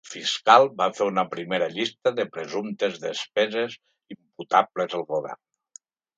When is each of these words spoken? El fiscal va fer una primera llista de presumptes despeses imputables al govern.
El 0.05 0.09
fiscal 0.11 0.63
va 0.77 0.85
fer 0.99 1.07
una 1.09 1.25
primera 1.33 1.67
llista 1.73 2.13
de 2.21 2.25
presumptes 2.39 2.99
despeses 3.05 3.77
imputables 4.17 4.99
al 5.03 5.07
govern. 5.15 5.41